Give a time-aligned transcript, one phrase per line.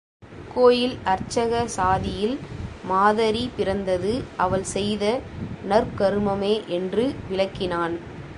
[0.53, 2.33] கோயில் அர்ச்சக சாதியில்
[2.83, 4.13] மாதரி பிறந்தது
[4.37, 5.03] அவள் செய்த
[5.63, 7.95] நற்கருமமே என்று விளக்கினான்.